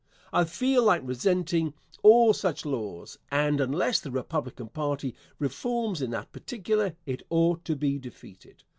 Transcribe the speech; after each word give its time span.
I 0.33 0.45
feel 0.45 0.83
like 0.83 1.03
resenting 1.05 1.75
all 2.01 2.33
such 2.33 2.65
laws, 2.65 3.19
and 3.29 3.61
unless 3.61 3.99
the 3.99 4.09
Republican 4.09 4.69
party 4.69 5.13
reforms 5.37 6.01
in 6.01 6.09
that 6.09 6.31
particular, 6.31 6.95
it 7.05 7.21
ought 7.29 7.63
to 7.65 7.75
be 7.75 7.99
defeated. 7.99 8.63